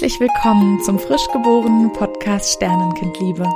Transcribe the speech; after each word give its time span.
Herzlich 0.00 0.18
willkommen 0.18 0.80
zum 0.80 0.98
frisch 0.98 1.28
geborenen 1.30 1.92
Podcast 1.92 2.54
Sternenkindliebe. 2.54 3.46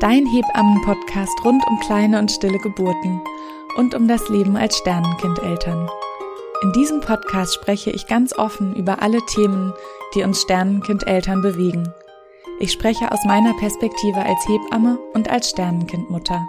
Dein 0.00 0.24
Hebammen-Podcast 0.24 1.44
rund 1.44 1.62
um 1.66 1.78
kleine 1.80 2.18
und 2.20 2.30
stille 2.30 2.58
Geburten 2.58 3.20
und 3.76 3.94
um 3.94 4.08
das 4.08 4.30
Leben 4.30 4.56
als 4.56 4.78
Sternenkindeltern. 4.78 5.86
In 6.62 6.72
diesem 6.72 7.02
Podcast 7.02 7.52
spreche 7.52 7.90
ich 7.90 8.06
ganz 8.06 8.32
offen 8.32 8.74
über 8.74 9.02
alle 9.02 9.18
Themen, 9.26 9.74
die 10.14 10.22
uns 10.22 10.40
Sternenkindeltern 10.40 11.42
bewegen. 11.42 11.92
Ich 12.60 12.72
spreche 12.72 13.12
aus 13.12 13.22
meiner 13.26 13.52
Perspektive 13.52 14.20
als 14.20 14.48
Hebamme 14.48 14.98
und 15.12 15.28
als 15.28 15.50
Sternenkindmutter. 15.50 16.48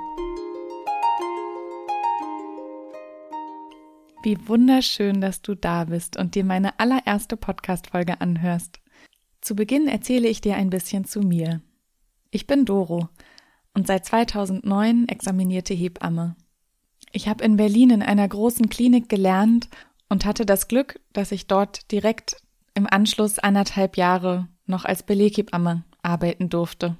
Wie 4.24 4.38
wunderschön, 4.48 5.20
dass 5.20 5.42
du 5.42 5.56
da 5.56 5.84
bist 5.84 6.16
und 6.16 6.36
dir 6.36 6.46
meine 6.46 6.80
allererste 6.80 7.36
Podcast-Folge 7.36 8.22
anhörst. 8.22 8.80
Zu 9.46 9.56
Beginn 9.56 9.88
erzähle 9.88 10.28
ich 10.28 10.42
dir 10.42 10.56
ein 10.56 10.72
bisschen 10.72 11.06
zu 11.06 11.20
mir. 11.20 11.62
Ich 12.32 12.48
bin 12.48 12.66
Doro 12.66 13.10
und 13.76 13.86
seit 13.86 14.04
2009 14.04 15.08
examinierte 15.08 15.76
Hebamme. 15.76 16.36
Ich 17.12 17.28
habe 17.28 17.44
in 17.44 17.56
Berlin 17.56 17.92
in 17.92 18.02
einer 18.02 18.28
großen 18.28 18.70
Klinik 18.70 19.08
gelernt 19.08 19.70
und 20.10 20.26
hatte 20.26 20.48
das 20.48 20.68
Glück, 20.68 21.00
dass 21.14 21.32
ich 21.32 21.46
dort 21.46 21.92
direkt 21.92 22.38
im 22.74 22.88
Anschluss 22.90 23.38
anderthalb 23.38 23.98
Jahre 23.98 24.48
noch 24.66 24.84
als 24.84 25.04
Beleghebamme 25.04 25.84
arbeiten 26.02 26.50
durfte. 26.50 26.98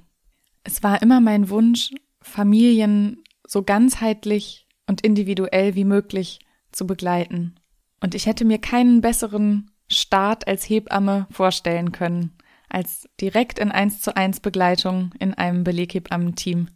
Es 0.62 0.84
war 0.84 1.02
immer 1.02 1.20
mein 1.20 1.50
Wunsch, 1.50 1.90
Familien 2.20 3.24
so 3.44 3.64
ganzheitlich 3.64 4.68
und 4.86 5.00
individuell 5.00 5.74
wie 5.74 5.84
möglich 5.84 6.38
zu 6.70 6.86
begleiten. 6.86 7.56
Und 8.00 8.14
ich 8.14 8.26
hätte 8.26 8.44
mir 8.44 8.58
keinen 8.58 9.00
besseren 9.00 9.72
Start 9.88 10.48
als 10.48 10.68
Hebamme 10.68 11.26
vorstellen 11.30 11.92
können, 11.92 12.32
als 12.68 13.08
direkt 13.20 13.58
in 13.58 13.70
eins 13.70 14.00
zu 14.00 14.16
eins 14.16 14.40
Begleitung 14.40 15.12
in 15.18 15.34
einem 15.34 15.64
Beleghebammen-Team. 15.64 16.68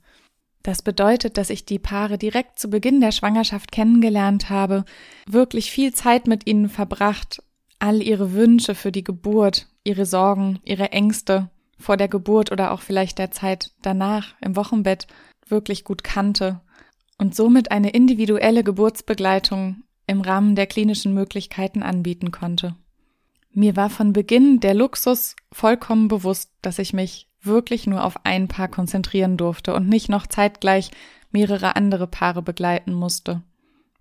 Das 0.62 0.82
bedeutet, 0.82 1.38
dass 1.38 1.50
ich 1.50 1.64
die 1.64 1.78
Paare 1.78 2.18
direkt 2.18 2.58
zu 2.58 2.68
Beginn 2.68 3.00
der 3.00 3.12
Schwangerschaft 3.12 3.72
kennengelernt 3.72 4.50
habe, 4.50 4.84
wirklich 5.26 5.70
viel 5.70 5.94
Zeit 5.94 6.26
mit 6.26 6.46
ihnen 6.46 6.68
verbracht, 6.68 7.42
all 7.78 8.02
ihre 8.02 8.34
Wünsche 8.34 8.74
für 8.74 8.92
die 8.92 9.04
Geburt, 9.04 9.68
ihre 9.84 10.04
Sorgen, 10.04 10.60
ihre 10.64 10.92
Ängste 10.92 11.50
vor 11.78 11.96
der 11.96 12.08
Geburt 12.08 12.52
oder 12.52 12.72
auch 12.72 12.82
vielleicht 12.82 13.18
der 13.18 13.30
Zeit 13.30 13.72
danach 13.80 14.34
im 14.42 14.54
Wochenbett 14.54 15.06
wirklich 15.48 15.84
gut 15.84 16.04
kannte 16.04 16.60
und 17.18 17.34
somit 17.34 17.70
eine 17.70 17.90
individuelle 17.90 18.62
Geburtsbegleitung 18.62 19.82
im 20.06 20.20
Rahmen 20.20 20.56
der 20.56 20.66
klinischen 20.66 21.14
Möglichkeiten 21.14 21.82
anbieten 21.82 22.30
konnte. 22.30 22.76
Mir 23.52 23.74
war 23.76 23.90
von 23.90 24.12
Beginn 24.12 24.60
der 24.60 24.74
Luxus 24.74 25.34
vollkommen 25.50 26.08
bewusst, 26.08 26.52
dass 26.62 26.78
ich 26.78 26.92
mich 26.92 27.28
wirklich 27.42 27.86
nur 27.86 28.04
auf 28.04 28.24
ein 28.24 28.48
Paar 28.48 28.68
konzentrieren 28.68 29.36
durfte 29.36 29.74
und 29.74 29.88
nicht 29.88 30.08
noch 30.08 30.26
zeitgleich 30.26 30.90
mehrere 31.32 31.74
andere 31.74 32.06
Paare 32.06 32.42
begleiten 32.42 32.92
musste, 32.92 33.42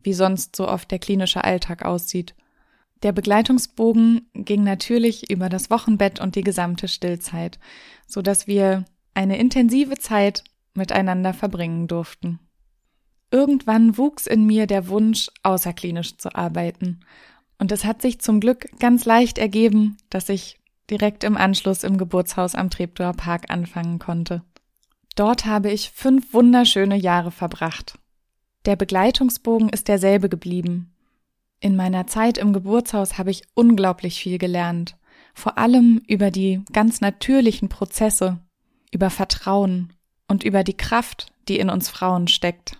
wie 0.03 0.13
sonst 0.13 0.55
so 0.55 0.67
oft 0.67 0.91
der 0.91 0.99
klinische 0.99 1.43
Alltag 1.43 1.83
aussieht. 1.83 2.35
Der 3.01 3.11
Begleitungsbogen 3.11 4.29
ging 4.33 4.63
natürlich 4.63 5.31
über 5.31 5.49
das 5.49 5.69
Wochenbett 5.69 6.19
und 6.19 6.35
die 6.35 6.43
gesamte 6.43 6.87
Stillzeit, 6.87 7.57
so 8.07 8.21
dass 8.21 8.45
wir 8.45 8.85
eine 9.13 9.39
intensive 9.39 9.97
Zeit 9.97 10.43
miteinander 10.73 11.33
verbringen 11.33 11.87
durften. 11.87 12.39
Irgendwann 13.31 13.97
wuchs 13.97 14.27
in 14.27 14.45
mir 14.45 14.67
der 14.67 14.89
Wunsch, 14.89 15.29
außerklinisch 15.43 16.17
zu 16.17 16.35
arbeiten 16.35 16.99
und 17.59 17.71
es 17.71 17.85
hat 17.85 18.01
sich 18.01 18.19
zum 18.19 18.39
Glück 18.39 18.67
ganz 18.79 19.05
leicht 19.05 19.37
ergeben, 19.37 19.97
dass 20.09 20.29
ich 20.29 20.57
direkt 20.89 21.23
im 21.23 21.37
Anschluss 21.37 21.83
im 21.83 21.97
Geburtshaus 21.97 22.55
am 22.55 22.69
Treptower 22.69 23.13
Park 23.13 23.51
anfangen 23.51 23.99
konnte. 23.99 24.41
Dort 25.15 25.45
habe 25.45 25.69
ich 25.69 25.91
fünf 25.91 26.33
wunderschöne 26.33 26.95
Jahre 26.95 27.31
verbracht. 27.31 27.99
Der 28.65 28.75
Begleitungsbogen 28.75 29.69
ist 29.69 29.87
derselbe 29.87 30.29
geblieben. 30.29 30.93
In 31.59 31.75
meiner 31.75 32.07
Zeit 32.07 32.37
im 32.37 32.53
Geburtshaus 32.53 33.17
habe 33.17 33.31
ich 33.31 33.43
unglaublich 33.53 34.21
viel 34.21 34.37
gelernt, 34.37 34.95
vor 35.33 35.57
allem 35.57 36.01
über 36.07 36.31
die 36.31 36.63
ganz 36.71 37.01
natürlichen 37.01 37.67
Prozesse, 37.67 38.39
über 38.91 39.09
Vertrauen 39.09 39.93
und 40.27 40.43
über 40.43 40.63
die 40.63 40.77
Kraft, 40.77 41.33
die 41.49 41.59
in 41.59 41.69
uns 41.69 41.89
Frauen 41.89 42.27
steckt. 42.27 42.79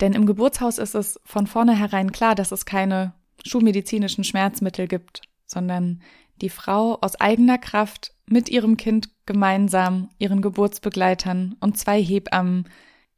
Denn 0.00 0.12
im 0.12 0.26
Geburtshaus 0.26 0.78
ist 0.78 0.94
es 0.94 1.20
von 1.24 1.46
vornherein 1.46 2.12
klar, 2.12 2.34
dass 2.34 2.52
es 2.52 2.64
keine 2.64 3.12
schulmedizinischen 3.44 4.24
Schmerzmittel 4.24 4.86
gibt, 4.88 5.22
sondern 5.46 6.02
die 6.40 6.48
Frau 6.48 6.98
aus 7.00 7.16
eigener 7.16 7.58
Kraft 7.58 8.14
mit 8.26 8.48
ihrem 8.48 8.76
Kind 8.76 9.10
gemeinsam, 9.26 10.10
ihren 10.18 10.42
Geburtsbegleitern 10.42 11.56
und 11.60 11.78
zwei 11.78 12.02
Hebammen 12.02 12.68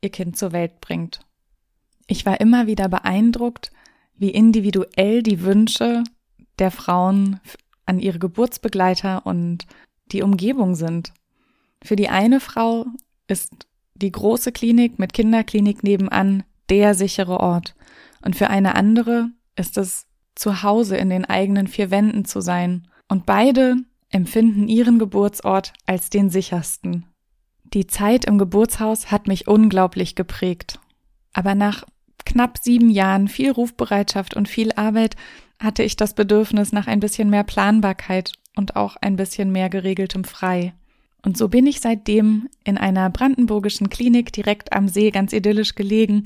ihr 0.00 0.10
Kind 0.10 0.36
zur 0.36 0.52
Welt 0.52 0.80
bringt. 0.80 1.20
Ich 2.06 2.26
war 2.26 2.40
immer 2.40 2.66
wieder 2.66 2.88
beeindruckt, 2.88 3.72
wie 4.16 4.30
individuell 4.30 5.22
die 5.22 5.42
Wünsche 5.42 6.04
der 6.58 6.70
Frauen 6.70 7.40
an 7.86 7.98
ihre 7.98 8.18
Geburtsbegleiter 8.18 9.26
und 9.26 9.66
die 10.12 10.22
Umgebung 10.22 10.74
sind. 10.74 11.12
Für 11.82 11.96
die 11.96 12.08
eine 12.08 12.40
Frau 12.40 12.86
ist 13.26 13.66
die 13.94 14.12
große 14.12 14.52
Klinik 14.52 14.98
mit 14.98 15.12
Kinderklinik 15.12 15.82
nebenan 15.82 16.44
der 16.68 16.94
sichere 16.94 17.40
Ort 17.40 17.74
und 18.22 18.36
für 18.36 18.48
eine 18.48 18.74
andere 18.74 19.30
ist 19.56 19.76
es 19.76 20.06
zu 20.34 20.62
Hause 20.62 20.96
in 20.96 21.10
den 21.10 21.24
eigenen 21.24 21.66
vier 21.66 21.90
Wänden 21.90 22.24
zu 22.24 22.40
sein, 22.40 22.88
und 23.08 23.26
beide 23.26 23.76
empfinden 24.10 24.68
ihren 24.68 24.98
Geburtsort 24.98 25.72
als 25.86 26.10
den 26.10 26.30
sichersten. 26.30 27.06
Die 27.64 27.86
Zeit 27.86 28.24
im 28.24 28.38
Geburtshaus 28.38 29.10
hat 29.10 29.26
mich 29.26 29.48
unglaublich 29.48 30.14
geprägt. 30.14 30.78
Aber 31.32 31.54
nach 31.54 31.84
knapp 32.24 32.58
sieben 32.58 32.90
Jahren 32.90 33.28
viel 33.28 33.50
Rufbereitschaft 33.50 34.34
und 34.34 34.48
viel 34.48 34.72
Arbeit 34.72 35.16
hatte 35.58 35.82
ich 35.82 35.96
das 35.96 36.14
Bedürfnis 36.14 36.72
nach 36.72 36.86
ein 36.86 37.00
bisschen 37.00 37.30
mehr 37.30 37.44
Planbarkeit 37.44 38.32
und 38.56 38.76
auch 38.76 38.96
ein 38.96 39.16
bisschen 39.16 39.50
mehr 39.50 39.68
geregeltem 39.68 40.24
Frei. 40.24 40.74
Und 41.22 41.36
so 41.36 41.48
bin 41.48 41.66
ich 41.66 41.80
seitdem 41.80 42.48
in 42.64 42.78
einer 42.78 43.08
brandenburgischen 43.10 43.88
Klinik 43.88 44.32
direkt 44.32 44.72
am 44.72 44.88
See 44.88 45.10
ganz 45.10 45.32
idyllisch 45.32 45.74
gelegen 45.74 46.24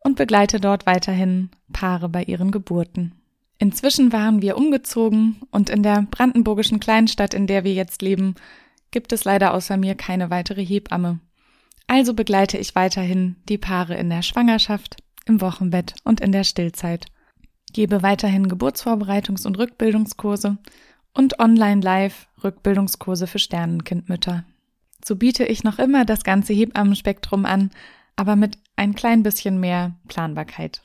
und 0.00 0.16
begleite 0.16 0.60
dort 0.60 0.86
weiterhin 0.86 1.50
Paare 1.72 2.08
bei 2.08 2.24
ihren 2.24 2.50
Geburten. 2.50 3.19
Inzwischen 3.60 4.10
waren 4.10 4.40
wir 4.40 4.56
umgezogen 4.56 5.36
und 5.50 5.68
in 5.68 5.82
der 5.82 6.06
brandenburgischen 6.10 6.80
Kleinstadt, 6.80 7.34
in 7.34 7.46
der 7.46 7.62
wir 7.62 7.74
jetzt 7.74 8.00
leben, 8.00 8.34
gibt 8.90 9.12
es 9.12 9.24
leider 9.24 9.52
außer 9.52 9.76
mir 9.76 9.94
keine 9.94 10.30
weitere 10.30 10.64
Hebamme. 10.64 11.20
Also 11.86 12.14
begleite 12.14 12.56
ich 12.56 12.74
weiterhin 12.74 13.36
die 13.50 13.58
Paare 13.58 13.96
in 13.96 14.08
der 14.08 14.22
Schwangerschaft, 14.22 14.96
im 15.26 15.42
Wochenbett 15.42 15.94
und 16.04 16.22
in 16.22 16.32
der 16.32 16.44
Stillzeit, 16.44 17.04
gebe 17.74 18.02
weiterhin 18.02 18.48
Geburtsvorbereitungs- 18.48 19.46
und 19.46 19.58
Rückbildungskurse 19.58 20.56
und 21.12 21.38
online 21.38 21.82
live 21.82 22.28
Rückbildungskurse 22.42 23.26
für 23.26 23.38
Sternenkindmütter. 23.38 24.44
So 25.04 25.16
biete 25.16 25.44
ich 25.44 25.64
noch 25.64 25.78
immer 25.78 26.06
das 26.06 26.24
ganze 26.24 26.54
Hebammenspektrum 26.54 27.44
an, 27.44 27.70
aber 28.16 28.36
mit 28.36 28.56
ein 28.76 28.94
klein 28.94 29.22
bisschen 29.22 29.60
mehr 29.60 29.96
Planbarkeit. 30.08 30.80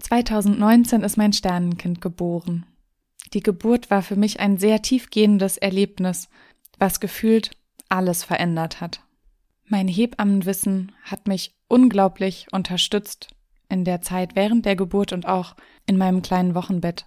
2019 0.00 1.02
ist 1.02 1.16
mein 1.16 1.32
Sternenkind 1.32 2.00
geboren. 2.00 2.66
Die 3.32 3.42
Geburt 3.42 3.90
war 3.90 4.02
für 4.02 4.16
mich 4.16 4.40
ein 4.40 4.58
sehr 4.58 4.82
tiefgehendes 4.82 5.56
Erlebnis, 5.56 6.28
was 6.78 7.00
gefühlt 7.00 7.50
alles 7.88 8.24
verändert 8.24 8.80
hat. 8.80 9.02
Mein 9.66 9.86
Hebammenwissen 9.86 10.92
hat 11.02 11.28
mich 11.28 11.54
unglaublich 11.68 12.46
unterstützt 12.50 13.28
in 13.68 13.84
der 13.84 14.02
Zeit 14.02 14.34
während 14.34 14.66
der 14.66 14.74
Geburt 14.74 15.12
und 15.12 15.26
auch 15.26 15.54
in 15.86 15.96
meinem 15.96 16.22
kleinen 16.22 16.54
Wochenbett. 16.54 17.06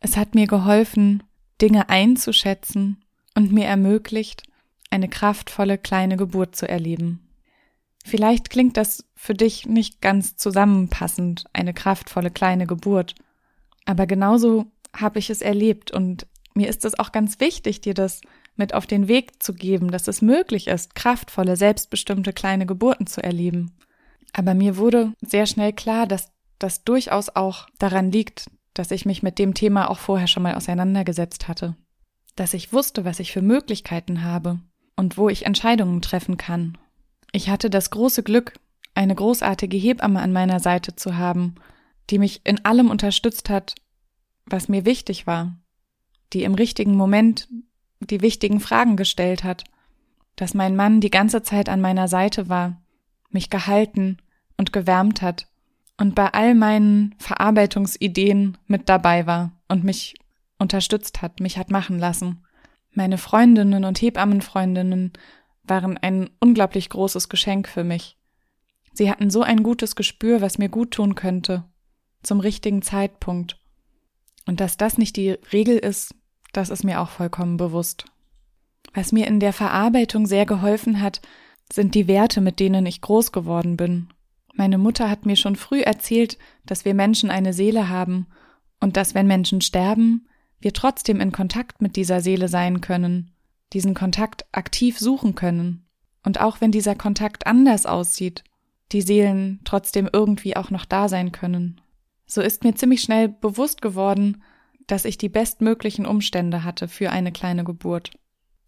Es 0.00 0.16
hat 0.16 0.34
mir 0.34 0.46
geholfen, 0.46 1.24
Dinge 1.60 1.88
einzuschätzen 1.88 3.04
und 3.34 3.52
mir 3.52 3.66
ermöglicht, 3.66 4.44
eine 4.90 5.08
kraftvolle 5.08 5.76
kleine 5.76 6.16
Geburt 6.16 6.54
zu 6.54 6.68
erleben. 6.68 7.27
Vielleicht 8.08 8.48
klingt 8.48 8.78
das 8.78 9.04
für 9.14 9.34
dich 9.34 9.66
nicht 9.66 10.00
ganz 10.00 10.34
zusammenpassend, 10.34 11.44
eine 11.52 11.74
kraftvolle 11.74 12.30
kleine 12.30 12.66
Geburt. 12.66 13.14
Aber 13.84 14.06
genauso 14.06 14.64
habe 14.96 15.18
ich 15.18 15.28
es 15.28 15.42
erlebt 15.42 15.90
und 15.90 16.26
mir 16.54 16.70
ist 16.70 16.86
es 16.86 16.98
auch 16.98 17.12
ganz 17.12 17.38
wichtig, 17.38 17.82
dir 17.82 17.92
das 17.92 18.22
mit 18.56 18.72
auf 18.72 18.86
den 18.86 19.08
Weg 19.08 19.42
zu 19.42 19.52
geben, 19.52 19.90
dass 19.90 20.08
es 20.08 20.22
möglich 20.22 20.68
ist, 20.68 20.94
kraftvolle, 20.94 21.56
selbstbestimmte 21.56 22.32
kleine 22.32 22.64
Geburten 22.64 23.06
zu 23.06 23.22
erleben. 23.22 23.76
Aber 24.32 24.54
mir 24.54 24.78
wurde 24.78 25.12
sehr 25.20 25.44
schnell 25.44 25.74
klar, 25.74 26.06
dass 26.06 26.32
das 26.58 26.84
durchaus 26.84 27.28
auch 27.28 27.66
daran 27.78 28.10
liegt, 28.10 28.50
dass 28.72 28.90
ich 28.90 29.04
mich 29.04 29.22
mit 29.22 29.38
dem 29.38 29.52
Thema 29.52 29.90
auch 29.90 29.98
vorher 29.98 30.28
schon 30.28 30.44
mal 30.44 30.54
auseinandergesetzt 30.54 31.46
hatte. 31.46 31.76
Dass 32.36 32.54
ich 32.54 32.72
wusste, 32.72 33.04
was 33.04 33.20
ich 33.20 33.32
für 33.32 33.42
Möglichkeiten 33.42 34.24
habe 34.24 34.60
und 34.96 35.18
wo 35.18 35.28
ich 35.28 35.44
Entscheidungen 35.44 36.00
treffen 36.00 36.38
kann 36.38 36.78
ich 37.32 37.50
hatte 37.50 37.70
das 37.70 37.90
große 37.90 38.22
Glück, 38.22 38.54
eine 38.94 39.14
großartige 39.14 39.76
Hebamme 39.76 40.20
an 40.20 40.32
meiner 40.32 40.60
Seite 40.60 40.96
zu 40.96 41.16
haben, 41.16 41.54
die 42.10 42.18
mich 42.18 42.40
in 42.44 42.64
allem 42.64 42.90
unterstützt 42.90 43.50
hat, 43.50 43.74
was 44.46 44.68
mir 44.68 44.84
wichtig 44.84 45.26
war, 45.26 45.56
die 46.32 46.42
im 46.42 46.54
richtigen 46.54 46.96
Moment 46.96 47.48
die 48.00 48.20
wichtigen 48.20 48.60
Fragen 48.60 48.96
gestellt 48.96 49.44
hat, 49.44 49.64
dass 50.36 50.54
mein 50.54 50.76
Mann 50.76 51.00
die 51.00 51.10
ganze 51.10 51.42
Zeit 51.42 51.68
an 51.68 51.80
meiner 51.80 52.08
Seite 52.08 52.48
war, 52.48 52.80
mich 53.30 53.50
gehalten 53.50 54.18
und 54.56 54.72
gewärmt 54.72 55.20
hat 55.20 55.48
und 55.96 56.14
bei 56.14 56.32
all 56.32 56.54
meinen 56.54 57.14
Verarbeitungsideen 57.18 58.56
mit 58.66 58.88
dabei 58.88 59.26
war 59.26 59.52
und 59.68 59.84
mich 59.84 60.14
unterstützt 60.58 61.22
hat, 61.22 61.40
mich 61.40 61.58
hat 61.58 61.70
machen 61.70 61.98
lassen. 61.98 62.44
Meine 62.92 63.18
Freundinnen 63.18 63.84
und 63.84 64.00
Hebammenfreundinnen 64.00 65.12
waren 65.68 65.98
ein 65.98 66.30
unglaublich 66.40 66.88
großes 66.90 67.28
Geschenk 67.28 67.68
für 67.68 67.84
mich. 67.84 68.16
Sie 68.92 69.10
hatten 69.10 69.30
so 69.30 69.42
ein 69.42 69.62
gutes 69.62 69.96
Gespür, 69.96 70.40
was 70.40 70.58
mir 70.58 70.68
gut 70.68 70.92
tun 70.92 71.14
könnte, 71.14 71.64
zum 72.22 72.40
richtigen 72.40 72.82
Zeitpunkt. 72.82 73.58
Und 74.46 74.60
dass 74.60 74.76
das 74.76 74.98
nicht 74.98 75.16
die 75.16 75.30
Regel 75.52 75.78
ist, 75.78 76.14
das 76.52 76.70
ist 76.70 76.84
mir 76.84 77.00
auch 77.00 77.10
vollkommen 77.10 77.56
bewusst. 77.56 78.06
Was 78.94 79.12
mir 79.12 79.26
in 79.26 79.40
der 79.40 79.52
Verarbeitung 79.52 80.26
sehr 80.26 80.46
geholfen 80.46 81.00
hat, 81.00 81.20
sind 81.72 81.94
die 81.94 82.08
Werte, 82.08 82.40
mit 82.40 82.58
denen 82.58 82.86
ich 82.86 83.00
groß 83.00 83.32
geworden 83.32 83.76
bin. 83.76 84.08
Meine 84.54 84.78
Mutter 84.78 85.08
hat 85.08 85.26
mir 85.26 85.36
schon 85.36 85.54
früh 85.54 85.82
erzählt, 85.82 86.38
dass 86.66 86.84
wir 86.84 86.94
Menschen 86.94 87.30
eine 87.30 87.52
Seele 87.52 87.88
haben 87.88 88.26
und 88.80 88.96
dass 88.96 89.14
wenn 89.14 89.26
Menschen 89.26 89.60
sterben, 89.60 90.26
wir 90.60 90.72
trotzdem 90.72 91.20
in 91.20 91.30
Kontakt 91.30 91.80
mit 91.80 91.94
dieser 91.94 92.20
Seele 92.20 92.48
sein 92.48 92.80
können, 92.80 93.30
diesen 93.72 93.94
Kontakt 93.94 94.44
aktiv 94.52 94.98
suchen 94.98 95.34
können. 95.34 95.86
Und 96.24 96.40
auch 96.40 96.60
wenn 96.60 96.72
dieser 96.72 96.94
Kontakt 96.94 97.46
anders 97.46 97.86
aussieht, 97.86 98.44
die 98.92 99.02
Seelen 99.02 99.60
trotzdem 99.64 100.08
irgendwie 100.12 100.56
auch 100.56 100.70
noch 100.70 100.84
da 100.84 101.08
sein 101.08 101.32
können. 101.32 101.80
So 102.26 102.40
ist 102.40 102.64
mir 102.64 102.74
ziemlich 102.74 103.02
schnell 103.02 103.28
bewusst 103.28 103.82
geworden, 103.82 104.42
dass 104.86 105.04
ich 105.04 105.18
die 105.18 105.28
bestmöglichen 105.28 106.06
Umstände 106.06 106.64
hatte 106.64 106.88
für 106.88 107.10
eine 107.10 107.32
kleine 107.32 107.64
Geburt. 107.64 108.10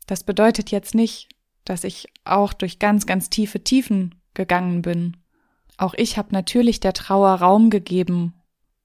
Das 0.06 0.24
bedeutet 0.24 0.70
jetzt 0.70 0.94
nicht, 0.94 1.28
dass 1.64 1.84
ich 1.84 2.08
auch 2.24 2.52
durch 2.52 2.78
ganz, 2.78 3.06
ganz 3.06 3.30
tiefe 3.30 3.62
Tiefen 3.62 4.14
gegangen 4.34 4.82
bin. 4.82 5.16
Auch 5.76 5.94
ich 5.94 6.18
habe 6.18 6.28
natürlich 6.32 6.80
der 6.80 6.92
Trauer 6.92 7.34
Raum 7.34 7.70
gegeben 7.70 8.34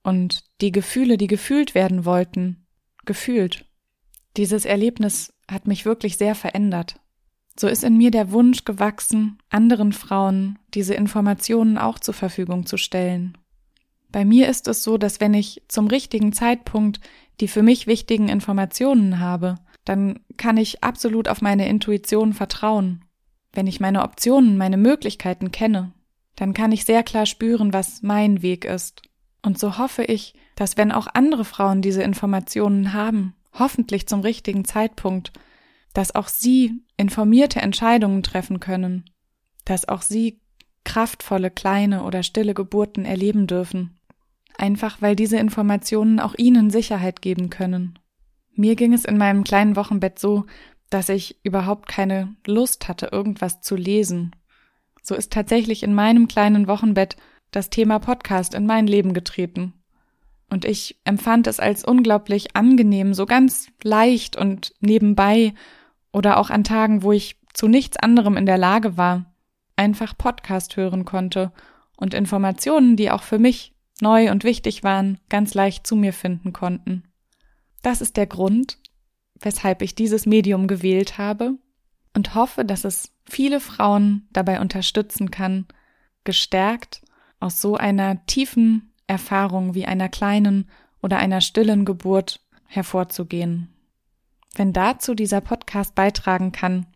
und 0.02 0.44
die 0.60 0.72
Gefühle, 0.72 1.16
die 1.18 1.26
gefühlt 1.26 1.74
werden 1.74 2.04
wollten, 2.04 2.66
gefühlt. 3.04 3.66
Dieses 4.36 4.64
Erlebnis 4.64 5.32
hat 5.50 5.66
mich 5.66 5.84
wirklich 5.84 6.16
sehr 6.16 6.34
verändert. 6.34 7.00
So 7.58 7.68
ist 7.68 7.84
in 7.84 7.96
mir 7.96 8.10
der 8.10 8.32
Wunsch 8.32 8.64
gewachsen, 8.64 9.38
anderen 9.48 9.92
Frauen 9.92 10.58
diese 10.74 10.94
Informationen 10.94 11.78
auch 11.78 11.98
zur 11.98 12.14
Verfügung 12.14 12.66
zu 12.66 12.76
stellen. 12.76 13.38
Bei 14.10 14.24
mir 14.24 14.48
ist 14.48 14.68
es 14.68 14.82
so, 14.82 14.98
dass 14.98 15.20
wenn 15.20 15.34
ich 15.34 15.62
zum 15.68 15.86
richtigen 15.86 16.32
Zeitpunkt 16.32 17.00
die 17.40 17.48
für 17.48 17.62
mich 17.62 17.86
wichtigen 17.86 18.28
Informationen 18.28 19.20
habe, 19.20 19.56
dann 19.84 20.20
kann 20.36 20.56
ich 20.56 20.82
absolut 20.82 21.28
auf 21.28 21.42
meine 21.42 21.68
Intuition 21.68 22.32
vertrauen. 22.32 23.04
Wenn 23.52 23.66
ich 23.66 23.80
meine 23.80 24.02
Optionen, 24.02 24.56
meine 24.56 24.76
Möglichkeiten 24.76 25.52
kenne, 25.52 25.92
dann 26.34 26.54
kann 26.54 26.72
ich 26.72 26.84
sehr 26.84 27.02
klar 27.02 27.26
spüren, 27.26 27.72
was 27.72 28.02
mein 28.02 28.42
Weg 28.42 28.64
ist. 28.64 29.02
Und 29.42 29.58
so 29.58 29.78
hoffe 29.78 30.02
ich, 30.04 30.34
dass 30.56 30.76
wenn 30.76 30.92
auch 30.92 31.06
andere 31.12 31.44
Frauen 31.44 31.82
diese 31.82 32.02
Informationen 32.02 32.92
haben, 32.92 33.34
hoffentlich 33.58 34.06
zum 34.06 34.20
richtigen 34.20 34.64
Zeitpunkt, 34.64 35.32
dass 35.92 36.14
auch 36.14 36.28
sie 36.28 36.82
informierte 36.96 37.60
Entscheidungen 37.60 38.22
treffen 38.22 38.60
können, 38.60 39.04
dass 39.64 39.88
auch 39.88 40.02
sie 40.02 40.40
kraftvolle 40.84 41.50
kleine 41.50 42.04
oder 42.04 42.22
stille 42.22 42.54
Geburten 42.54 43.04
erleben 43.04 43.46
dürfen, 43.46 43.98
einfach 44.56 45.02
weil 45.02 45.16
diese 45.16 45.38
Informationen 45.38 46.20
auch 46.20 46.34
ihnen 46.36 46.70
Sicherheit 46.70 47.22
geben 47.22 47.50
können. 47.50 47.98
Mir 48.54 48.76
ging 48.76 48.92
es 48.92 49.04
in 49.04 49.18
meinem 49.18 49.44
kleinen 49.44 49.76
Wochenbett 49.76 50.18
so, 50.18 50.46
dass 50.88 51.08
ich 51.08 51.36
überhaupt 51.44 51.88
keine 51.88 52.36
Lust 52.46 52.88
hatte, 52.88 53.08
irgendwas 53.12 53.60
zu 53.60 53.76
lesen. 53.76 54.34
So 55.02 55.14
ist 55.14 55.32
tatsächlich 55.32 55.82
in 55.82 55.94
meinem 55.94 56.28
kleinen 56.28 56.68
Wochenbett 56.68 57.16
das 57.50 57.70
Thema 57.70 57.98
Podcast 57.98 58.54
in 58.54 58.66
mein 58.66 58.86
Leben 58.86 59.12
getreten. 59.12 59.74
Und 60.48 60.64
ich 60.64 61.00
empfand 61.04 61.46
es 61.46 61.58
als 61.60 61.84
unglaublich 61.84 62.56
angenehm, 62.56 63.14
so 63.14 63.26
ganz 63.26 63.68
leicht 63.82 64.36
und 64.36 64.72
nebenbei 64.80 65.54
oder 66.12 66.38
auch 66.38 66.50
an 66.50 66.64
Tagen, 66.64 67.02
wo 67.02 67.12
ich 67.12 67.36
zu 67.52 67.68
nichts 67.68 67.96
anderem 67.96 68.36
in 68.36 68.46
der 68.46 68.58
Lage 68.58 68.96
war, 68.96 69.34
einfach 69.76 70.16
Podcast 70.16 70.76
hören 70.76 71.04
konnte 71.04 71.52
und 71.96 72.14
Informationen, 72.14 72.96
die 72.96 73.10
auch 73.10 73.22
für 73.22 73.38
mich 73.38 73.74
neu 74.00 74.30
und 74.30 74.44
wichtig 74.44 74.84
waren, 74.84 75.18
ganz 75.28 75.54
leicht 75.54 75.86
zu 75.86 75.96
mir 75.96 76.12
finden 76.12 76.52
konnten. 76.52 77.04
Das 77.82 78.00
ist 78.00 78.16
der 78.16 78.26
Grund, 78.26 78.78
weshalb 79.40 79.82
ich 79.82 79.94
dieses 79.94 80.26
Medium 80.26 80.66
gewählt 80.66 81.18
habe 81.18 81.58
und 82.14 82.34
hoffe, 82.34 82.64
dass 82.64 82.84
es 82.84 83.12
viele 83.28 83.60
Frauen 83.60 84.28
dabei 84.32 84.60
unterstützen 84.60 85.30
kann, 85.30 85.66
gestärkt 86.24 87.02
aus 87.40 87.60
so 87.60 87.76
einer 87.76 88.24
tiefen 88.26 88.92
Erfahrung 89.06 89.74
wie 89.74 89.86
einer 89.86 90.08
kleinen 90.08 90.68
oder 91.02 91.18
einer 91.18 91.40
stillen 91.40 91.84
Geburt 91.84 92.40
hervorzugehen. 92.66 93.68
Wenn 94.54 94.72
dazu 94.72 95.14
dieser 95.14 95.40
Podcast 95.40 95.94
beitragen 95.94 96.52
kann, 96.52 96.86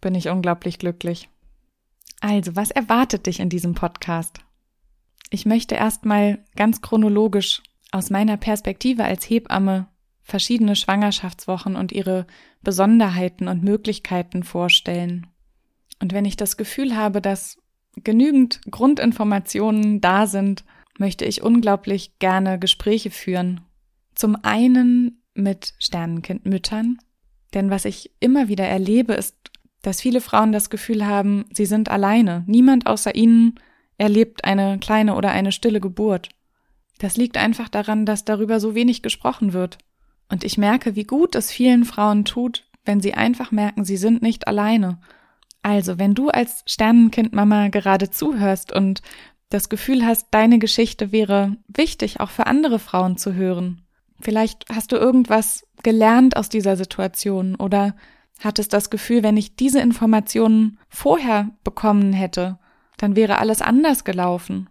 bin 0.00 0.14
ich 0.14 0.28
unglaublich 0.28 0.78
glücklich. 0.78 1.28
Also, 2.20 2.56
was 2.56 2.70
erwartet 2.70 3.26
dich 3.26 3.40
in 3.40 3.48
diesem 3.48 3.74
Podcast? 3.74 4.40
Ich 5.30 5.46
möchte 5.46 5.74
erstmal 5.74 6.44
ganz 6.56 6.80
chronologisch 6.80 7.62
aus 7.90 8.10
meiner 8.10 8.36
Perspektive 8.36 9.04
als 9.04 9.28
Hebamme 9.28 9.88
verschiedene 10.22 10.76
Schwangerschaftswochen 10.76 11.74
und 11.74 11.90
ihre 11.90 12.26
Besonderheiten 12.62 13.48
und 13.48 13.62
Möglichkeiten 13.62 14.42
vorstellen. 14.42 15.26
Und 16.00 16.12
wenn 16.12 16.24
ich 16.24 16.36
das 16.36 16.56
Gefühl 16.56 16.96
habe, 16.96 17.20
dass 17.20 17.58
genügend 18.04 18.60
Grundinformationen 18.70 20.00
da 20.00 20.26
sind, 20.26 20.64
möchte 20.98 21.24
ich 21.24 21.42
unglaublich 21.42 22.18
gerne 22.18 22.58
Gespräche 22.58 23.10
führen. 23.10 23.62
Zum 24.14 24.36
einen 24.42 25.22
mit 25.34 25.74
Sternenkindmüttern, 25.78 26.98
denn 27.54 27.70
was 27.70 27.84
ich 27.84 28.10
immer 28.20 28.48
wieder 28.48 28.66
erlebe, 28.66 29.14
ist, 29.14 29.36
dass 29.82 30.00
viele 30.00 30.20
Frauen 30.20 30.52
das 30.52 30.70
Gefühl 30.70 31.06
haben, 31.06 31.46
sie 31.52 31.66
sind 31.66 31.88
alleine. 31.88 32.44
Niemand 32.46 32.86
außer 32.86 33.14
ihnen 33.14 33.54
erlebt 33.96 34.44
eine 34.44 34.78
kleine 34.78 35.14
oder 35.14 35.30
eine 35.30 35.52
stille 35.52 35.80
Geburt. 35.80 36.28
Das 36.98 37.16
liegt 37.16 37.36
einfach 37.36 37.68
daran, 37.68 38.04
dass 38.04 38.24
darüber 38.24 38.60
so 38.60 38.74
wenig 38.74 39.02
gesprochen 39.02 39.52
wird. 39.52 39.78
Und 40.28 40.44
ich 40.44 40.58
merke, 40.58 40.96
wie 40.96 41.04
gut 41.04 41.34
es 41.36 41.50
vielen 41.50 41.84
Frauen 41.84 42.24
tut, 42.24 42.68
wenn 42.84 43.00
sie 43.00 43.14
einfach 43.14 43.50
merken, 43.50 43.84
sie 43.84 43.96
sind 43.96 44.20
nicht 44.20 44.48
alleine. 44.48 45.00
Also, 45.62 45.98
wenn 45.98 46.14
du 46.14 46.28
als 46.28 46.62
Sternenkindmama 46.66 47.68
gerade 47.68 48.10
zuhörst 48.10 48.72
und 48.72 49.02
das 49.48 49.68
Gefühl 49.68 50.04
hast, 50.04 50.28
deine 50.30 50.58
Geschichte 50.58 51.12
wäre 51.12 51.56
wichtig, 51.68 52.20
auch 52.20 52.30
für 52.30 52.46
andere 52.46 52.78
Frauen 52.78 53.16
zu 53.16 53.34
hören. 53.34 53.82
Vielleicht 54.20 54.64
hast 54.72 54.92
du 54.92 54.96
irgendwas 54.96 55.66
gelernt 55.82 56.36
aus 56.36 56.48
dieser 56.48 56.76
Situation 56.76 57.54
oder 57.54 57.94
hattest 58.40 58.72
das 58.72 58.90
Gefühl, 58.90 59.22
wenn 59.22 59.36
ich 59.36 59.56
diese 59.56 59.80
Informationen 59.80 60.78
vorher 60.88 61.50
bekommen 61.64 62.12
hätte, 62.12 62.58
dann 62.96 63.16
wäre 63.16 63.38
alles 63.38 63.62
anders 63.62 64.04
gelaufen. 64.04 64.68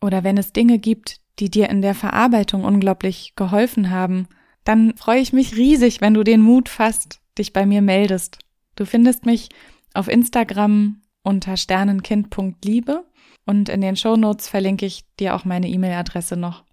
Oder 0.00 0.24
wenn 0.24 0.38
es 0.38 0.52
Dinge 0.52 0.78
gibt, 0.78 1.20
die 1.38 1.50
dir 1.50 1.68
in 1.68 1.82
der 1.82 1.94
Verarbeitung 1.94 2.64
unglaublich 2.64 3.34
geholfen 3.36 3.90
haben, 3.90 4.26
dann 4.64 4.96
freue 4.96 5.20
ich 5.20 5.32
mich 5.32 5.56
riesig, 5.56 6.00
wenn 6.00 6.14
du 6.14 6.24
den 6.24 6.40
Mut 6.40 6.68
fasst, 6.68 7.20
dich 7.38 7.52
bei 7.52 7.64
mir 7.64 7.82
meldest. 7.82 8.38
Du 8.76 8.84
findest 8.84 9.26
mich 9.26 9.48
auf 9.94 10.08
Instagram 10.08 11.02
unter 11.22 11.56
sternenkind.liebe 11.56 13.04
und 13.48 13.70
in 13.70 13.80
den 13.80 13.96
Shownotes 13.96 14.46
verlinke 14.46 14.84
ich 14.84 15.06
dir 15.18 15.34
auch 15.34 15.46
meine 15.46 15.68
E-Mail-Adresse 15.68 16.36
noch. 16.36 16.64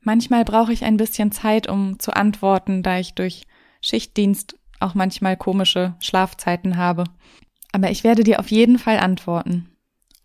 Manchmal 0.00 0.44
brauche 0.44 0.72
ich 0.72 0.84
ein 0.84 0.96
bisschen 0.96 1.30
Zeit, 1.30 1.68
um 1.68 2.00
zu 2.00 2.14
antworten, 2.14 2.82
da 2.82 2.98
ich 2.98 3.14
durch 3.14 3.46
Schichtdienst 3.80 4.58
auch 4.80 4.94
manchmal 4.94 5.36
komische 5.36 5.94
Schlafzeiten 6.00 6.76
habe. 6.76 7.04
Aber 7.70 7.92
ich 7.92 8.02
werde 8.02 8.24
dir 8.24 8.40
auf 8.40 8.50
jeden 8.50 8.80
Fall 8.80 8.98
antworten. 8.98 9.70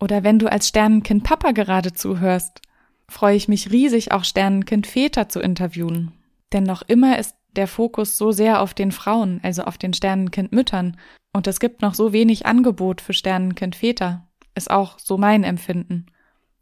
Oder 0.00 0.24
wenn 0.24 0.40
du 0.40 0.50
als 0.50 0.66
Sternenkind 0.66 1.22
Papa 1.22 1.52
gerade 1.52 1.92
zuhörst, 1.92 2.60
freue 3.08 3.36
ich 3.36 3.46
mich 3.46 3.70
riesig, 3.70 4.10
auch 4.10 4.24
Sternenkind 4.24 4.88
Väter 4.88 5.28
zu 5.28 5.38
interviewen. 5.38 6.10
Denn 6.52 6.64
noch 6.64 6.82
immer 6.82 7.20
ist 7.20 7.36
der 7.54 7.68
Fokus 7.68 8.18
so 8.18 8.32
sehr 8.32 8.62
auf 8.62 8.74
den 8.74 8.90
Frauen, 8.90 9.38
also 9.44 9.62
auf 9.62 9.78
den 9.78 9.94
Sternenkind 9.94 10.50
Müttern. 10.50 10.96
Und 11.32 11.46
es 11.46 11.60
gibt 11.60 11.82
noch 11.82 11.94
so 11.94 12.12
wenig 12.12 12.46
Angebot 12.46 13.00
für 13.00 13.12
Sternenkind 13.12 13.76
Väter. 13.76 14.26
Ist 14.54 14.70
auch 14.70 14.98
so 14.98 15.18
mein 15.18 15.44
Empfinden. 15.44 16.06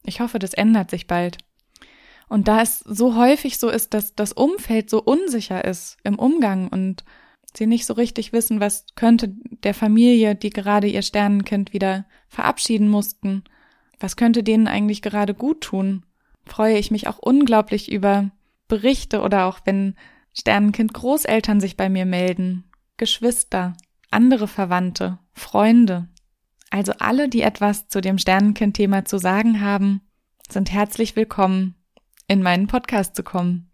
Ich 0.04 0.20
hoffe, 0.20 0.38
das 0.38 0.54
ändert 0.54 0.90
sich 0.90 1.06
bald. 1.06 1.38
Und 2.28 2.48
da 2.48 2.60
es 2.60 2.80
so 2.80 3.16
häufig 3.16 3.58
so 3.58 3.68
ist, 3.68 3.94
dass 3.94 4.14
das 4.14 4.32
Umfeld 4.32 4.90
so 4.90 5.02
unsicher 5.02 5.64
ist 5.64 5.96
im 6.04 6.18
Umgang 6.18 6.68
und 6.68 7.04
sie 7.54 7.66
nicht 7.66 7.86
so 7.86 7.94
richtig 7.94 8.32
wissen, 8.32 8.60
was 8.60 8.84
könnte 8.94 9.34
der 9.64 9.74
Familie, 9.74 10.34
die 10.34 10.50
gerade 10.50 10.86
ihr 10.86 11.02
Sternenkind 11.02 11.72
wieder 11.72 12.04
verabschieden 12.28 12.88
mussten, 12.88 13.44
was 13.98 14.16
könnte 14.16 14.42
denen 14.42 14.68
eigentlich 14.68 15.00
gerade 15.00 15.34
gut 15.34 15.62
tun, 15.62 16.04
freue 16.44 16.78
ich 16.78 16.90
mich 16.90 17.08
auch 17.08 17.18
unglaublich 17.18 17.90
über 17.90 18.30
Berichte 18.68 19.22
oder 19.22 19.46
auch 19.46 19.60
wenn 19.64 19.94
Sternenkind 20.34 20.92
Großeltern 20.92 21.60
sich 21.60 21.76
bei 21.76 21.88
mir 21.88 22.04
melden 22.04 22.64
Geschwister, 22.96 23.76
andere 24.10 24.48
Verwandte, 24.48 25.18
Freunde. 25.32 26.08
Also 26.70 26.92
alle, 26.98 27.28
die 27.28 27.42
etwas 27.42 27.88
zu 27.88 28.00
dem 28.00 28.18
Sternenkind-Thema 28.18 29.04
zu 29.04 29.18
sagen 29.18 29.60
haben, 29.60 30.02
sind 30.50 30.70
herzlich 30.70 31.16
willkommen, 31.16 31.74
in 32.26 32.42
meinen 32.42 32.66
Podcast 32.66 33.16
zu 33.16 33.22
kommen. 33.22 33.70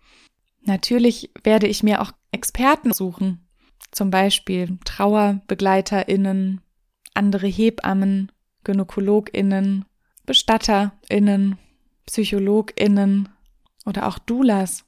Natürlich 0.62 1.30
werde 1.42 1.66
ich 1.66 1.82
mir 1.82 2.00
auch 2.00 2.12
Experten 2.30 2.92
suchen, 2.92 3.46
zum 3.90 4.10
Beispiel 4.10 4.78
TrauerbegleiterInnen, 4.84 6.60
andere 7.14 7.46
Hebammen, 7.46 8.32
GynäkologInnen, 8.64 9.84
BestatterInnen, 10.24 11.58
PsychologInnen 12.06 13.28
oder 13.86 14.06
auch 14.06 14.18
Doulas. 14.18 14.84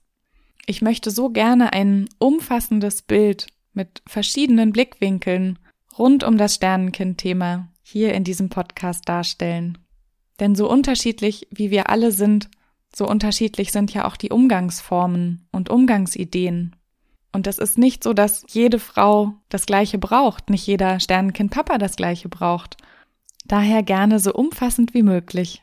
Ich 0.66 0.80
möchte 0.80 1.10
so 1.10 1.30
gerne 1.30 1.72
ein 1.72 2.08
umfassendes 2.18 3.02
Bild 3.02 3.48
mit 3.72 4.02
verschiedenen 4.06 4.72
Blickwinkeln 4.72 5.58
rund 5.98 6.24
um 6.24 6.38
das 6.38 6.54
Sternenkind-Thema 6.54 7.68
hier 7.88 8.14
in 8.14 8.24
diesem 8.24 8.48
Podcast 8.48 9.08
darstellen. 9.08 9.78
Denn 10.40 10.56
so 10.56 10.68
unterschiedlich 10.68 11.46
wie 11.52 11.70
wir 11.70 11.88
alle 11.88 12.10
sind, 12.10 12.50
so 12.92 13.06
unterschiedlich 13.06 13.70
sind 13.70 13.94
ja 13.94 14.06
auch 14.06 14.16
die 14.16 14.30
Umgangsformen 14.30 15.46
und 15.52 15.70
Umgangsideen. 15.70 16.74
Und 17.32 17.46
es 17.46 17.58
ist 17.58 17.78
nicht 17.78 18.02
so, 18.02 18.12
dass 18.12 18.44
jede 18.48 18.80
Frau 18.80 19.34
das 19.50 19.66
Gleiche 19.66 19.98
braucht, 19.98 20.50
nicht 20.50 20.66
jeder 20.66 20.98
Sternenkind-Papa 20.98 21.78
das 21.78 21.94
Gleiche 21.94 22.28
braucht. 22.28 22.76
Daher 23.44 23.84
gerne 23.84 24.18
so 24.18 24.32
umfassend 24.32 24.92
wie 24.92 25.04
möglich. 25.04 25.62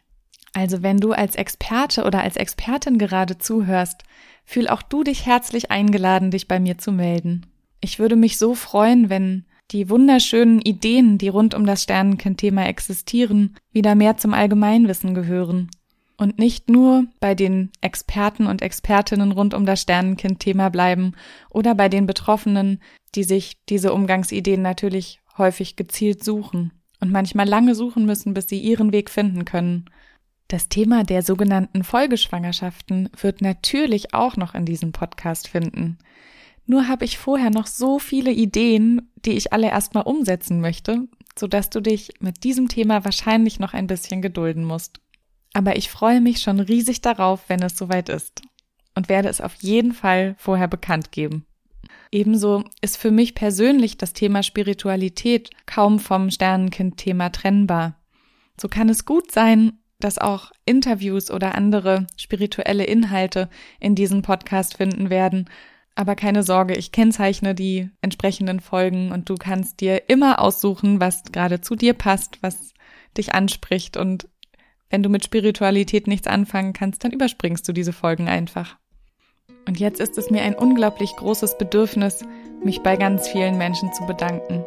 Also 0.54 0.82
wenn 0.82 1.00
du 1.00 1.12
als 1.12 1.36
Experte 1.36 2.06
oder 2.06 2.22
als 2.22 2.38
Expertin 2.38 3.00
gerade 3.00 3.38
zuhörst, 3.38 4.04
fühl 4.46 4.70
auch 4.70 4.82
du 4.82 5.04
dich 5.04 5.26
herzlich 5.26 5.72
eingeladen, 5.72 6.32
dich 6.32 6.48
bei 6.48 6.62
mir 6.62 6.78
zu 6.78 6.94
melden. 6.94 7.48
Ich 7.82 8.00
würde 8.00 8.16
mich 8.16 8.38
so 8.38 8.56
freuen, 8.56 9.10
wenn 9.10 9.46
die 9.74 9.90
wunderschönen 9.90 10.62
Ideen, 10.62 11.18
die 11.18 11.30
rund 11.30 11.56
um 11.56 11.66
das 11.66 11.84
Sternenkind-Thema 11.84 12.68
existieren, 12.68 13.56
wieder 13.72 13.96
mehr 13.96 14.18
zum 14.18 14.34
Allgemeinwissen 14.34 15.16
gehören. 15.16 15.72
Und 16.16 16.38
nicht 16.38 16.70
nur 16.70 17.06
bei 17.20 17.34
den 17.34 17.72
Experten 17.82 18.46
und 18.46 18.62
Expertinnen 18.62 19.32
rund 19.32 19.56
um 19.56 19.66
das 19.66 19.82
Sternenkind-Thema 19.82 20.70
bleiben 20.70 21.14
oder 21.50 21.74
bei 21.74 21.90
den 21.90 22.06
Betroffenen, 22.06 22.80
die 23.16 23.24
sich 23.24 23.58
diese 23.68 23.94
Umgangsideen 23.94 24.62
natürlich 24.62 25.20
häufig 25.40 25.76
gezielt 25.76 26.24
suchen 26.24 26.72
und 27.00 27.12
manchmal 27.12 27.48
lange 27.48 27.74
suchen 27.74 28.06
müssen, 28.06 28.36
bis 28.36 28.48
sie 28.48 28.60
ihren 28.60 28.92
Weg 28.92 29.10
finden 29.10 29.44
können. 29.44 29.86
Das 30.48 30.70
Thema 30.70 31.04
der 31.04 31.24
sogenannten 31.24 31.84
Folgeschwangerschaften 31.84 33.10
wird 33.20 33.42
natürlich 33.42 34.14
auch 34.14 34.38
noch 34.38 34.54
in 34.54 34.66
diesem 34.66 34.92
Podcast 34.92 35.48
finden. 35.48 35.98
Nur 36.66 36.88
habe 36.88 37.06
ich 37.06 37.18
vorher 37.18 37.50
noch 37.50 37.68
so 37.68 38.00
viele 38.00 38.32
Ideen, 38.32 39.12
die 39.26 39.34
ich 39.34 39.52
alle 39.52 39.70
erstmal 39.70 40.04
umsetzen 40.04 40.62
möchte, 40.62 41.08
sodass 41.38 41.70
du 41.70 41.82
dich 41.82 42.14
mit 42.20 42.44
diesem 42.44 42.68
Thema 42.68 43.04
wahrscheinlich 43.04 43.60
noch 43.60 43.74
ein 43.74 43.88
bisschen 43.88 44.22
gedulden 44.22 44.64
musst. 44.64 45.00
Aber 45.54 45.76
ich 45.76 45.90
freue 45.90 46.22
mich 46.22 46.40
schon 46.40 46.60
riesig 46.60 47.02
darauf, 47.02 47.48
wenn 47.48 47.62
es 47.62 47.78
soweit 47.78 48.10
ist 48.10 48.42
und 48.96 49.10
werde 49.10 49.30
es 49.30 49.42
auf 49.42 49.56
jeden 49.56 49.92
Fall 49.92 50.36
vorher 50.38 50.68
bekannt 50.68 51.12
geben. 51.12 51.46
Ebenso 52.12 52.64
ist 52.82 52.98
für 52.98 53.12
mich 53.12 53.36
persönlich 53.36 53.98
das 53.98 54.14
Thema 54.14 54.44
Spiritualität 54.44 55.50
kaum 55.66 56.00
vom 56.00 56.30
Sternenkind-Thema 56.30 57.30
trennbar. 57.30 58.00
So 58.60 58.68
kann 58.68 58.88
es 58.90 59.06
gut 59.06 59.32
sein, 59.32 59.80
dass 60.00 60.20
auch 60.20 60.52
Interviews 60.66 61.32
oder 61.32 61.56
andere 61.56 62.08
spirituelle 62.18 62.84
Inhalte 62.84 63.50
in 63.80 63.96
diesem 63.96 64.22
Podcast 64.22 64.78
finden 64.78 65.10
werden. 65.10 65.50
Aber 65.96 66.16
keine 66.16 66.44
Sorge, 66.44 66.76
ich 66.76 66.92
kennzeichne 66.92 67.54
die 67.54 67.90
entsprechenden 68.02 68.60
Folgen 68.60 69.12
und 69.12 69.30
du 69.30 69.36
kannst 69.36 69.80
dir 69.80 70.10
immer 70.10 70.42
aussuchen, 70.42 71.00
was 71.00 71.24
gerade 71.32 71.62
zu 71.62 71.76
dir 71.76 71.94
passt, 71.94 72.40
was 72.42 72.74
dich 73.16 73.36
anspricht. 73.36 73.96
Und 73.96 74.28
wenn 74.90 75.04
du 75.04 75.10
mit 75.10 75.24
Spiritualität 75.24 76.08
nichts 76.08 76.28
anfangen 76.28 76.74
kannst, 76.74 77.04
dann 77.04 77.12
überspringst 77.12 77.68
du 77.68 77.74
diese 77.74 77.94
Folgen 77.94 78.28
einfach. 78.28 78.78
Und 79.68 79.80
jetzt 79.80 80.00
ist 80.00 80.18
es 80.18 80.30
mir 80.30 80.42
ein 80.42 80.56
unglaublich 80.56 81.16
großes 81.16 81.58
Bedürfnis, 81.58 82.26
mich 82.64 82.82
bei 82.82 82.98
ganz 82.98 83.28
vielen 83.28 83.58
Menschen 83.58 83.94
zu 83.94 84.06
bedanken. 84.06 84.64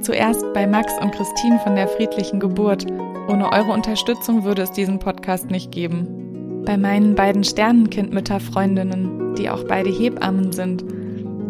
Zuerst 0.00 0.52
bei 0.52 0.66
Max 0.66 0.92
und 1.00 1.14
Christine 1.14 1.60
von 1.60 1.76
der 1.76 1.86
friedlichen 1.86 2.40
Geburt. 2.40 2.86
Ohne 3.28 3.52
eure 3.52 3.72
Unterstützung 3.72 4.42
würde 4.42 4.62
es 4.62 4.72
diesen 4.72 4.98
Podcast 4.98 5.50
nicht 5.50 5.70
geben. 5.70 6.64
Bei 6.64 6.76
meinen 6.76 7.14
beiden 7.14 7.44
Sternenkindmütter-Freundinnen, 7.44 9.21
die 9.38 9.50
auch 9.50 9.64
beide 9.64 9.90
Hebammen 9.90 10.52
sind. 10.52 10.84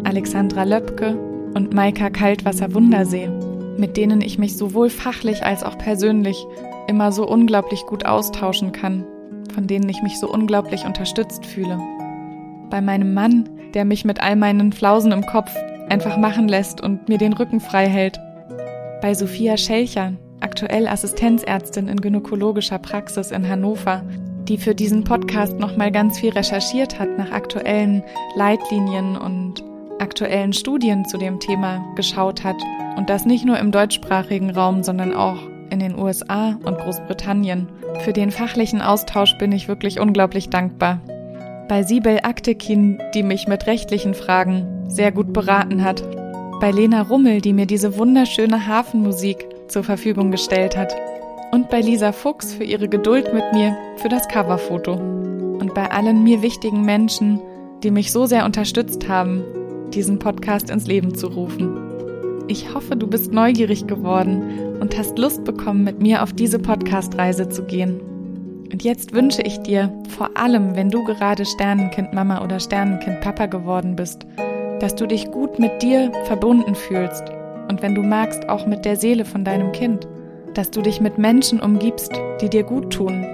Alexandra 0.03 0.63
Löpke 0.63 1.17
und 1.53 1.73
Maika 1.73 2.09
Kaltwasser-Wundersee, 2.09 3.29
mit 3.77 3.97
denen 3.97 4.21
ich 4.21 4.37
mich 4.37 4.57
sowohl 4.57 4.89
fachlich 4.89 5.45
als 5.45 5.63
auch 5.63 5.77
persönlich 5.77 6.45
immer 6.87 7.11
so 7.11 7.27
unglaublich 7.27 7.85
gut 7.85 8.05
austauschen 8.05 8.71
kann, 8.71 9.05
von 9.53 9.67
denen 9.67 9.87
ich 9.89 10.01
mich 10.01 10.19
so 10.19 10.29
unglaublich 10.29 10.85
unterstützt 10.85 11.45
fühle. 11.45 11.79
Bei 12.69 12.81
meinem 12.81 13.13
Mann, 13.13 13.49
der 13.73 13.85
mich 13.85 14.05
mit 14.05 14.21
all 14.21 14.35
meinen 14.35 14.73
Flausen 14.73 15.11
im 15.11 15.25
Kopf 15.25 15.51
einfach 15.89 16.17
machen 16.17 16.47
lässt 16.47 16.81
und 16.81 17.07
mir 17.07 17.17
den 17.17 17.33
Rücken 17.33 17.59
frei 17.59 17.87
hält 17.87 18.19
bei 19.03 19.13
Sophia 19.13 19.57
Schelcher, 19.57 20.13
aktuell 20.39 20.87
Assistenzärztin 20.87 21.89
in 21.89 21.99
gynäkologischer 21.99 22.79
Praxis 22.79 23.31
in 23.31 23.45
Hannover, 23.45 24.01
die 24.47 24.57
für 24.57 24.75
diesen 24.75 25.03
Podcast 25.03 25.59
nochmal 25.59 25.91
ganz 25.91 26.19
viel 26.19 26.31
recherchiert 26.31 26.99
hat, 26.99 27.17
nach 27.17 27.31
aktuellen 27.31 28.03
Leitlinien 28.35 29.17
und 29.17 29.63
aktuellen 29.99 30.53
Studien 30.53 31.05
zu 31.05 31.17
dem 31.17 31.39
Thema 31.39 31.83
geschaut 31.95 32.43
hat 32.43 32.57
und 32.97 33.09
das 33.09 33.25
nicht 33.25 33.45
nur 33.45 33.57
im 33.57 33.71
deutschsprachigen 33.71 34.51
Raum, 34.51 34.83
sondern 34.83 35.13
auch 35.13 35.37
in 35.69 35.79
den 35.79 35.97
USA 35.97 36.57
und 36.63 36.77
Großbritannien. 36.77 37.67
Für 37.99 38.13
den 38.13 38.31
fachlichen 38.31 38.81
Austausch 38.81 39.37
bin 39.37 39.51
ich 39.51 39.67
wirklich 39.67 39.99
unglaublich 39.99 40.49
dankbar. 40.49 40.99
Bei 41.69 41.83
Sibel 41.83 42.19
Aktekin, 42.23 43.01
die 43.13 43.23
mich 43.23 43.47
mit 43.47 43.65
rechtlichen 43.67 44.13
Fragen 44.13 44.67
sehr 44.87 45.11
gut 45.11 45.31
beraten 45.33 45.83
hat 45.83 46.03
bei 46.63 46.71
Lena 46.71 47.01
Rummel, 47.01 47.41
die 47.41 47.51
mir 47.51 47.65
diese 47.65 47.97
wunderschöne 47.97 48.67
Hafenmusik 48.67 49.45
zur 49.67 49.83
Verfügung 49.83 50.31
gestellt 50.31 50.77
hat. 50.77 50.95
Und 51.53 51.69
bei 51.69 51.81
Lisa 51.81 52.13
Fuchs 52.13 52.51
für 52.51 52.63
ihre 52.63 52.89
Geduld 52.89 53.31
mit 53.31 53.53
mir 53.53 53.77
für 53.97 54.09
das 54.09 54.27
Coverfoto. 54.27 54.93
Und 54.93 55.75
bei 55.75 55.91
allen 55.91 56.23
mir 56.23 56.41
wichtigen 56.41 56.81
Menschen, 56.81 57.39
die 57.83 57.91
mich 57.91 58.11
so 58.11 58.25
sehr 58.25 58.45
unterstützt 58.45 59.07
haben, 59.07 59.43
diesen 59.93 60.17
Podcast 60.17 60.71
ins 60.71 60.87
Leben 60.87 61.13
zu 61.13 61.27
rufen. 61.27 61.77
Ich 62.47 62.73
hoffe, 62.73 62.95
du 62.95 63.05
bist 63.05 63.31
neugierig 63.31 63.85
geworden 63.85 64.79
und 64.79 64.97
hast 64.97 65.19
Lust 65.19 65.43
bekommen, 65.43 65.83
mit 65.83 66.01
mir 66.01 66.23
auf 66.23 66.33
diese 66.33 66.57
Podcast-Reise 66.57 67.49
zu 67.49 67.65
gehen. 67.65 68.01
Und 68.71 68.83
jetzt 68.83 69.13
wünsche 69.13 69.43
ich 69.43 69.59
dir, 69.59 69.93
vor 70.09 70.35
allem 70.35 70.75
wenn 70.75 70.89
du 70.89 71.03
gerade 71.03 71.45
Sternenkind 71.45 72.13
Mama 72.13 72.43
oder 72.43 72.59
Sternenkind 72.59 73.21
Papa 73.21 73.45
geworden 73.45 73.95
bist, 73.95 74.25
dass 74.79 74.95
du 74.95 75.05
dich 75.05 75.29
gut 75.29 75.59
mit 75.59 75.83
dir 75.83 76.11
verbunden 76.23 76.73
fühlst 76.73 77.25
und 77.69 77.83
wenn 77.83 77.93
du 77.93 78.01
magst, 78.01 78.49
auch 78.49 78.65
mit 78.65 78.85
der 78.85 78.95
Seele 78.95 79.23
von 79.23 79.45
deinem 79.45 79.71
Kind, 79.71 80.07
dass 80.53 80.71
du 80.71 80.81
dich 80.81 81.01
mit 81.01 81.17
Menschen 81.17 81.59
umgibst, 81.59 82.11
die 82.41 82.49
dir 82.49 82.63
gut 82.63 82.91
tun. 82.91 83.25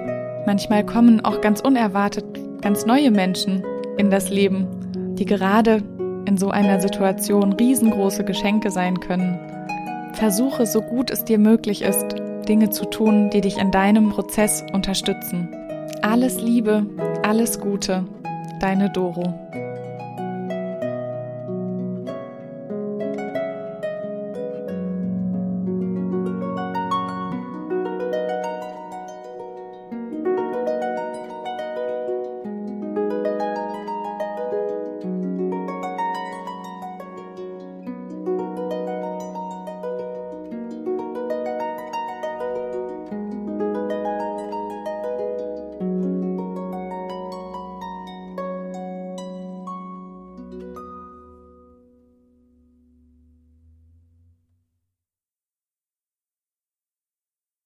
Manchmal 0.46 0.86
kommen 0.86 1.24
auch 1.24 1.42
ganz 1.42 1.62
unerwartet 1.62 2.26
ganz 2.62 2.86
neue 2.86 3.12
Menschen 3.12 3.64
in 3.98 4.10
das 4.10 4.30
Leben, 4.30 4.68
die 5.16 5.26
gerade 5.26 5.82
in 6.26 6.38
so 6.38 6.50
einer 6.50 6.80
Situation 6.80 7.54
riesengroße 7.54 8.24
Geschenke 8.24 8.72
sein 8.72 9.00
können. 9.00 9.40
Versuche, 10.14 10.66
so 10.66 10.82
gut 10.82 11.12
es 11.12 11.24
dir 11.24 11.40
möglich 11.40 11.82
ist, 11.82 12.16
Dinge 12.48 12.70
zu 12.70 12.86
tun, 12.86 13.30
die 13.30 13.42
dich 13.42 13.58
in 13.58 13.72
deinem 13.72 14.10
Prozess 14.10 14.64
unterstützen. 14.74 15.48
Alles 16.02 16.42
Liebe, 16.42 16.86
alles 17.24 17.60
Gute, 17.60 18.06
deine 18.60 18.90
Doro. 18.90 19.34